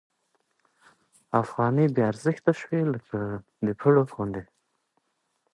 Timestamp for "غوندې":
4.11-4.43